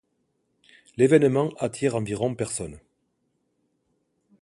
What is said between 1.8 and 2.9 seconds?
environ personnes.